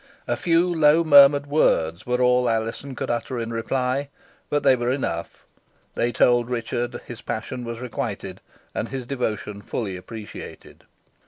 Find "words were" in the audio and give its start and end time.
1.45-2.23